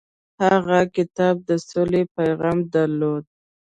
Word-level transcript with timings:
هغه 0.43 0.79
کتاب 0.95 1.35
د 1.49 1.51
سولې 1.69 2.01
پیغام 2.15 2.57
درلود. 2.75 3.23